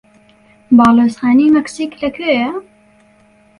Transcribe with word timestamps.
باڵیۆزخانەی 0.77 1.53
مەکسیک 1.55 1.91
لەکوێیە؟ 2.01 2.49